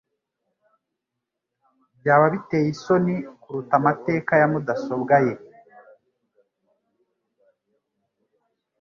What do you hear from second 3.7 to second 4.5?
amateka ya